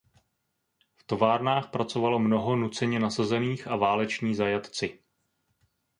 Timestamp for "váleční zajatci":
3.75-4.99